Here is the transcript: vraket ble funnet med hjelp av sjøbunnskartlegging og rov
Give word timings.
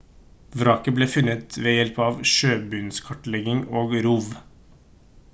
vraket 0.59 0.95
ble 0.99 1.07
funnet 1.15 1.57
med 1.65 1.75
hjelp 1.75 1.99
av 2.05 2.15
sjøbunnskartlegging 2.31 3.61
og 3.83 3.93
rov 4.07 4.33